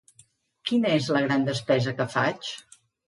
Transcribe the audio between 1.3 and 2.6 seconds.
despesa que faig?